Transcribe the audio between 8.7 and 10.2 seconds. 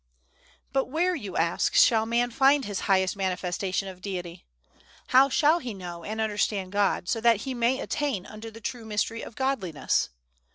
mystery of Godliness?